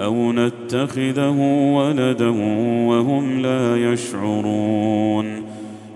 [0.00, 1.38] أو نتخذه
[1.74, 2.28] ولدا
[2.88, 5.42] وهم لا يشعرون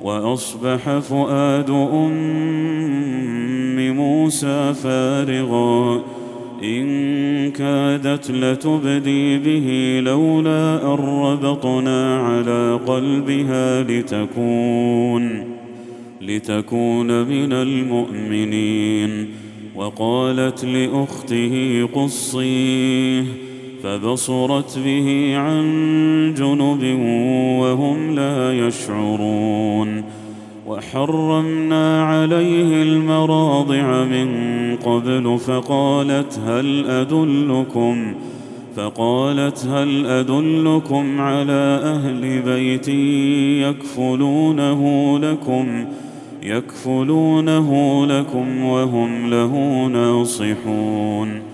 [0.03, 2.35] واصبح فؤاد ام
[3.97, 6.03] موسى فارغا
[6.63, 15.45] ان كادت لتبدي به لولا ان ربطنا على قلبها لتكون
[16.21, 19.29] لتكون من المؤمنين
[19.77, 23.44] وقالت لاخته قصيه
[23.85, 25.65] فبصرت به عن
[26.37, 26.99] جنب
[27.61, 30.05] وهم لا يشعرون
[30.67, 34.29] وحرمنا عليه المراضع من
[34.77, 38.15] قبل فقالت هل أدلكم
[38.77, 42.89] فقالت هل أدلكم على أهل بيت
[43.69, 44.83] يكفلونه
[45.19, 45.85] لكم
[46.43, 51.54] يكفلونه لكم وهم له ناصحون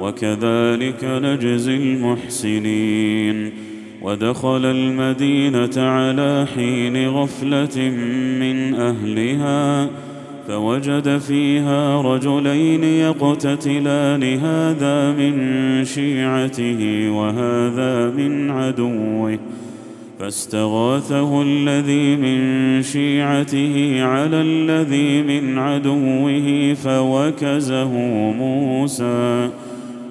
[0.00, 3.52] وكذلك نجزي المحسنين.
[4.02, 7.90] ودخل المدينة على حين غفلة
[8.40, 9.90] من أهلها
[10.48, 19.38] فوجد فيها رجلين يقتتلان هذا من شيعته وهذا من عدوه.
[20.18, 27.92] فاستغاثه الذي من شيعته على الذي من عدوه فوكزه
[28.32, 29.50] موسى.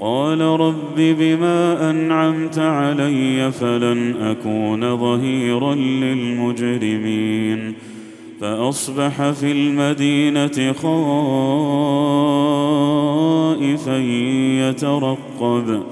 [0.00, 7.74] قال رب بما أنعمت علي فلن أكون ظهيرا للمجرمين
[8.40, 10.88] فأصبح في المدينة خائفا
[14.68, 15.82] يترقب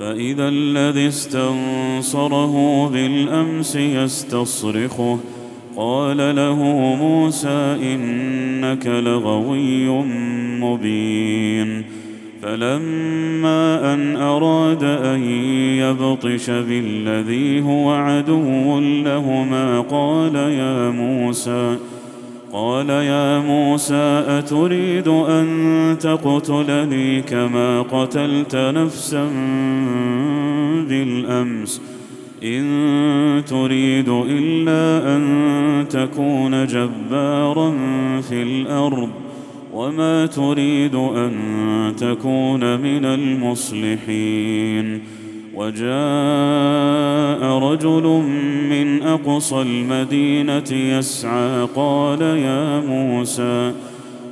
[0.00, 5.18] فإذا الذي استنصره بالأمس يستصرخه
[5.76, 6.62] قال له
[7.00, 9.88] موسى إنك لغوي
[10.60, 11.84] مبين
[12.46, 15.22] فلما أن أراد أن
[15.78, 21.76] يبطش بالذي هو عدو لهما قال يا موسى
[22.52, 29.28] قال يا موسى أتريد أن تقتلني كما قتلت نفسا
[30.88, 31.82] بالأمس؟
[32.44, 35.24] إن تريد إلا أن
[35.90, 37.70] تكون جبارا
[38.28, 39.25] في الأرض.
[39.76, 41.32] وما تريد أن
[41.98, 45.00] تكون من المصلحين.
[45.54, 48.22] وجاء رجل
[48.70, 53.72] من أقصى المدينة يسعى قال يا موسى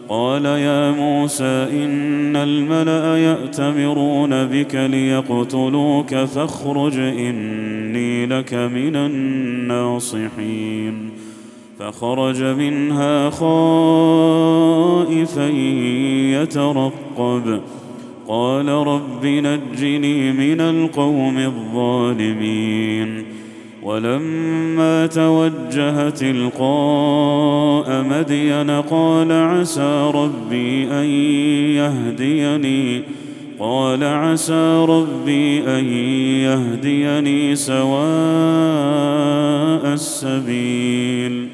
[0.09, 10.95] قال يا موسى إن الملأ يأتمرون بك ليقتلوك فاخرج إني لك من الناصحين.
[11.79, 14.94] فخرج منها خائفا
[16.43, 17.61] يترقب.
[18.29, 23.25] قال رب نجني من القوم الظالمين.
[23.83, 31.05] ولما توجه تلقاء مدين قال عسى ربي أن
[31.75, 33.03] يهديني.
[33.59, 35.85] قال عسى ربي أن
[36.43, 37.95] يهديني سواء
[39.93, 41.54] السبيل.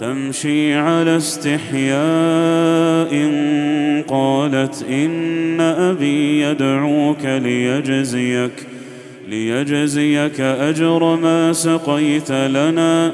[0.00, 1.98] تمشي على استحياء.
[4.08, 8.66] قالت إن أبي يدعوك ليجزيك
[9.28, 13.12] ليجزيك أجر ما سقيت لنا.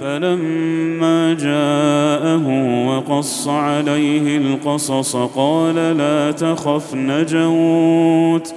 [0.00, 2.46] فلما جاءه
[2.88, 8.54] وقص عليه القصص قال لا تخف نجوت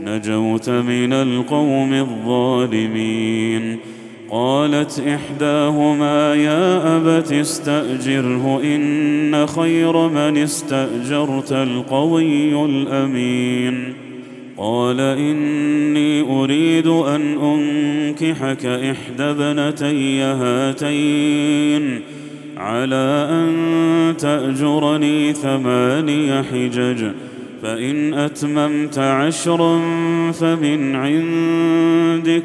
[0.00, 3.78] نجوت من القوم الظالمين.
[4.32, 13.94] قالت إحداهما يا أبت استأجره إن خير من استأجرت القوي الأمين.
[14.56, 22.00] قال إني أريد أن أنكحك إحدى ابنتي هاتين
[22.56, 27.10] على أن تأجرني ثماني حجج
[27.62, 29.80] فإن أتممت عشرا
[30.32, 32.44] فمن عندك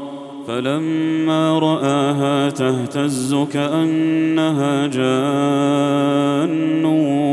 [0.47, 6.85] فلما رآها تهتز كأنها جان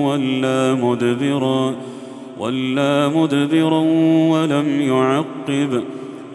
[0.02, 1.74] ولا مدبرا
[2.38, 3.80] ولا مدبرا
[4.30, 5.82] ولم يعقب.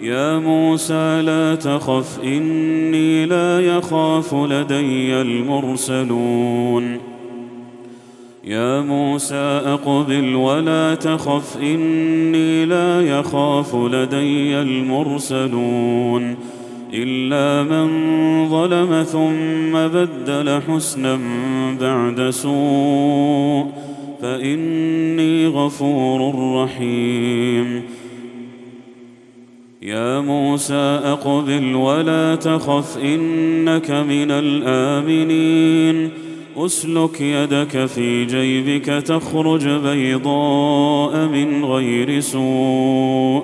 [0.01, 6.98] يا موسى لا تخف إني لا يخاف لدي المرسلون.
[8.44, 16.36] يا موسى أقبل ولا تخف إني لا يخاف لدي المرسلون.
[16.93, 17.88] إلا من
[18.50, 21.19] ظلم ثم بدل حسنا
[21.81, 23.65] بعد سوء
[24.21, 27.81] فإني غفور رحيم.
[29.81, 36.09] يا موسى أقبل ولا تخف إنك من الآمنين.
[36.57, 43.43] أسلك يدك في جيبك تخرج بيضاء من غير سوء.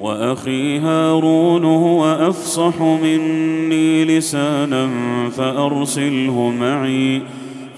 [0.00, 4.88] وأخي هارون هو أفصح مني لسانا
[5.30, 7.22] فأرسله معي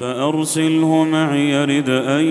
[0.00, 2.24] فأرسله معي يرد أن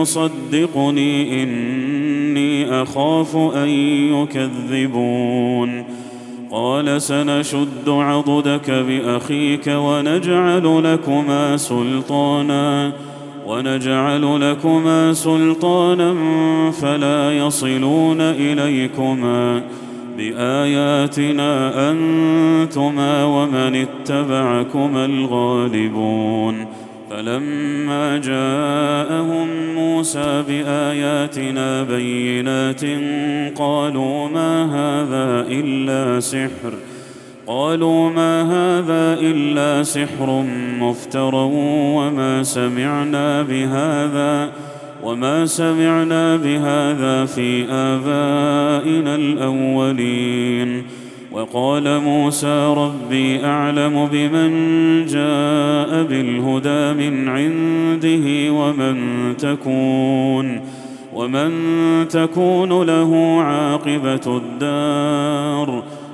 [0.00, 3.68] يصدقني إني أخاف أن
[4.14, 5.84] يكذبون.
[6.50, 12.92] قال سنشد عضدك بأخيك ونجعل لكما سلطانا.
[13.48, 16.14] ونجعل لكما سلطانا
[16.70, 19.62] فلا يصلون إليكما
[20.16, 26.66] بآياتنا أنتما ومن اتبعكما الغالبون
[27.10, 32.84] فلما جاءهم موسى بآياتنا بينات
[33.58, 36.72] قالوا ما هذا إلا سحر
[37.48, 40.44] قالوا ما هذا إلا سحر
[40.80, 41.50] مفترى
[41.96, 44.52] وما سمعنا بهذا
[45.02, 50.82] وما سمعنا بهذا في آبائنا الأولين
[51.32, 54.50] وقال موسى ربي أعلم بمن
[55.06, 58.96] جاء بالهدى من عنده ومن
[59.36, 60.60] تكون
[61.14, 61.50] ومن
[62.08, 65.82] تكون له عاقبة الدار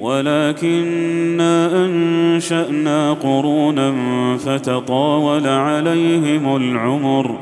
[0.00, 3.94] ولكنا أنشأنا قرونا
[4.36, 7.38] فتطاول عليهم العمر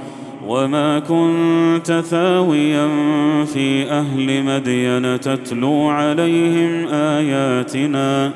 [0.46, 2.88] وما كنت ثاويا
[3.44, 8.32] في أهل مدين تتلو عليهم آياتنا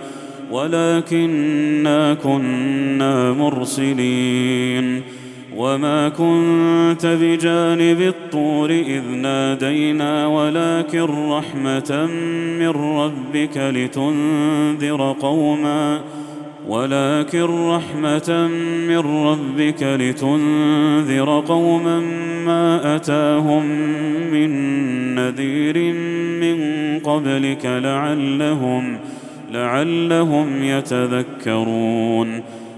[0.50, 5.02] ولكنا كنا مرسلين
[5.56, 12.06] وما كنت بجانب الطور اذ نادينا ولكن رحمه
[12.58, 16.00] من ربك لتنذر قوما
[16.68, 18.48] ولكن رحمة
[18.88, 22.00] من ربك لتنذر قوما
[22.46, 23.66] ما أتاهم
[24.32, 24.50] من
[25.14, 25.92] نذير
[26.40, 26.58] من
[26.98, 28.98] قبلك لعلهم
[29.52, 32.42] لعلهم يتذكرون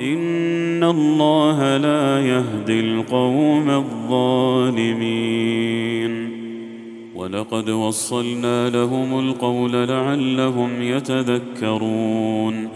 [0.00, 5.20] ان الله لا يهدي القوم الظالمين
[7.14, 12.68] ولقد وصلنا لهم القول لعلهم يتذكرون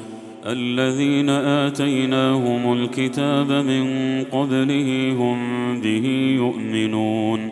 [0.47, 3.85] الذين اتيناهم الكتاب من
[4.33, 5.39] قبله هم
[5.81, 7.51] به يؤمنون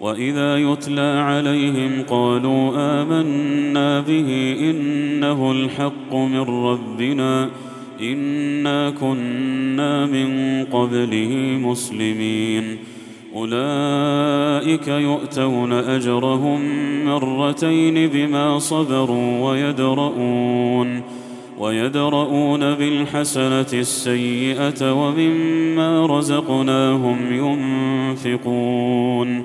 [0.00, 2.70] واذا يتلى عليهم قالوا
[3.02, 7.50] امنا به انه الحق من ربنا
[8.00, 12.78] انا كنا من قبله مسلمين
[13.34, 16.60] اولئك يؤتون اجرهم
[17.04, 21.02] مرتين بما صبروا ويدرؤون
[21.58, 27.18] ويدرؤون بالحسنه السيئه ومما رزقناهم
[28.24, 29.44] ينفقون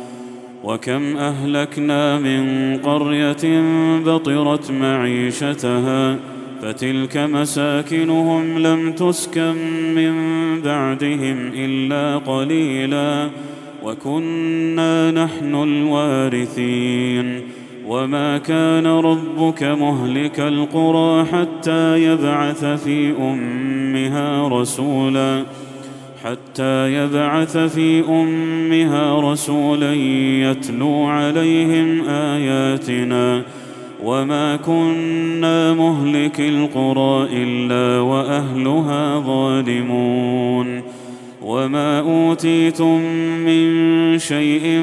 [0.63, 3.61] وكم أهلكنا من قرية
[4.05, 6.17] بطرت معيشتها
[6.61, 9.55] فتلك مساكنهم لم تسكن
[9.95, 10.13] من
[10.61, 13.29] بعدهم إلا قليلا
[13.83, 17.41] وكنا نحن الوارثين
[17.87, 25.43] وما كان ربك مهلك القرى حتى يبعث في أمها رسولا
[26.23, 29.93] حتى يبعث في أمها رسولا
[30.51, 33.43] يتلو عليهم آياتنا
[34.03, 40.81] وما كنا مهلك القرى إلا وأهلها ظالمون
[41.41, 43.01] وما أوتيتم
[43.45, 44.81] من شيء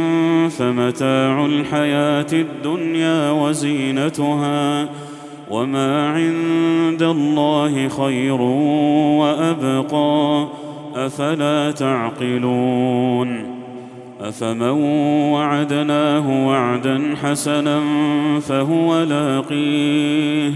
[0.50, 4.88] فمتاع الحياة الدنيا وزينتها
[5.50, 8.40] وما عند الله خير
[9.20, 10.48] وأبقى
[10.96, 13.58] أفلا تعقلون
[14.20, 14.62] أفمن
[15.32, 17.80] وعدناه وعدا حسنا
[18.40, 20.52] فهو لاقيه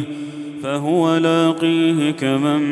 [0.63, 2.63] فهو لاقيه كمن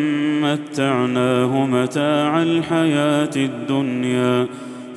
[0.40, 4.46] متعناه متاع الحياة الدنيا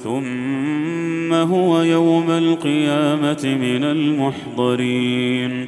[0.04, 5.68] ثم هو يوم القيامة من المحضرين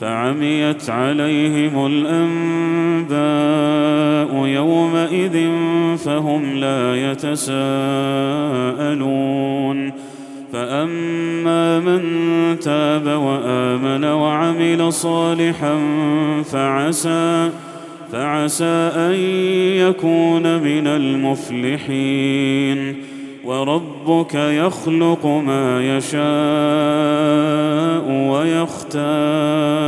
[0.00, 3.18] فعميت عليهم الأنباء
[4.46, 5.50] يومئذ
[5.96, 7.58] فهم لا يتساءلون.
[10.52, 12.00] فأما من
[12.60, 15.78] تاب وآمن وعمل صالحا
[16.44, 17.50] فعسى
[18.12, 19.14] فعسى أن
[19.88, 22.78] يكون من المفلحين.
[23.44, 26.18] وربك يخلق ما يشاء
[28.30, 29.87] ويختار.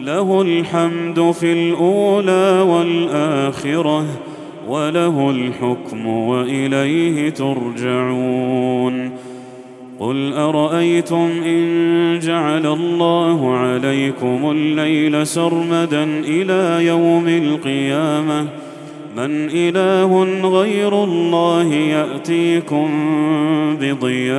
[0.00, 4.04] له الحمد في الأولى والآخرة
[4.68, 9.10] وله الحكم وإليه ترجعون.
[10.00, 18.40] قل أرأيتم إن جعل الله عليكم الليل سرمدا إلى يوم القيامة؟
[19.16, 22.88] من إله غير الله يأتيكم
[23.80, 24.38] بضياء؟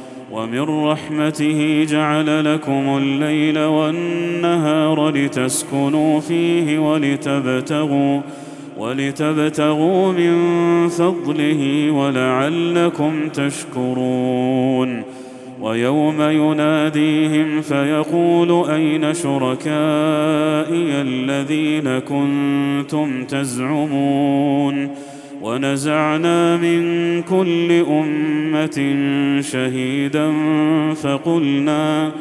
[0.31, 8.21] ومن رحمته جعل لكم الليل والنهار لتسكنوا فيه ولتبتغوا
[8.77, 10.33] ولتبتغوا من
[10.89, 15.03] فضله ولعلكم تشكرون.
[15.61, 24.89] ويوم يناديهم فيقول أين شركائي الذين كنتم تزعمون؟
[25.41, 26.81] ونزعنا من
[27.21, 28.95] كل أمة
[29.41, 30.33] شهيدا
[30.93, 32.11] فقلنا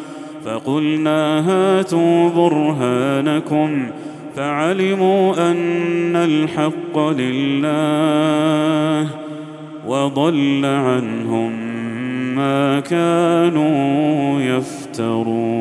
[0.44, 3.86] فقلنا هاتوا برهانكم
[4.36, 9.08] فعلموا أن الحق لله
[9.86, 11.52] وضل عنهم
[12.36, 15.60] ما كانوا يفترون.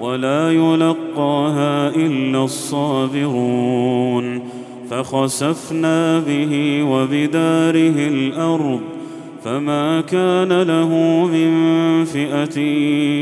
[0.00, 4.40] ولا يلقاها إلا الصابرون
[4.90, 8.80] فخسفنا به وبداره الأرض
[9.44, 10.90] فما كان له
[11.26, 12.60] من فئة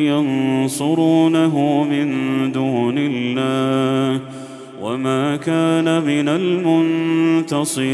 [0.08, 4.20] ينصرونه من دون الله
[4.82, 7.84] وما كان من المنتصرين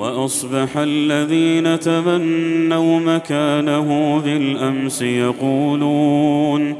[0.00, 6.76] وأصبح الذين تمنوا مكانه بالامس يقولون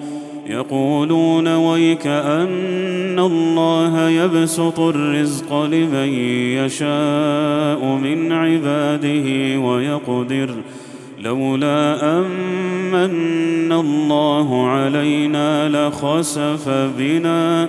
[0.46, 6.08] يقولون ويك أن الله يبسط الرزق لمن
[6.58, 10.54] يشاء من عباده ويقدر
[11.18, 17.68] لولا امن الله علينا لخسف بنا.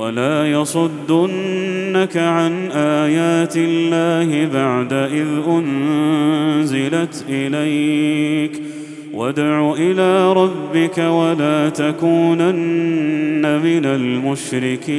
[0.00, 8.62] ولا يصدنك عن آيات الله بعد إذ أنزلت إليك.
[9.14, 14.90] وادع إلى ربك ولا تكونن من المشركين.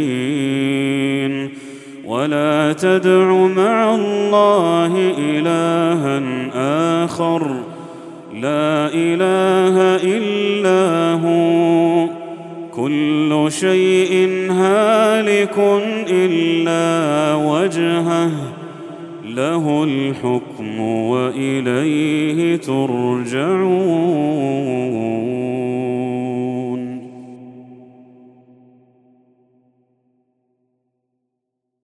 [2.06, 6.22] ولا تدع مع الله إلها
[7.04, 7.48] آخر.
[8.34, 12.21] لا إله إلا هو.
[12.82, 15.56] كل شيء هالك
[16.10, 18.32] إلا وجهه
[19.26, 23.62] له الحكم وإليه ترجعون.